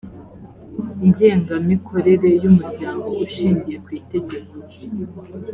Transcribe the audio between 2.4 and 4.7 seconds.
y umuryango ushingiye ku itegeko